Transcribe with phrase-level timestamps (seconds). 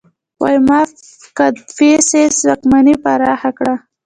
[0.43, 0.81] ویما
[1.37, 3.73] کدفیسس واکمني پراخه کړه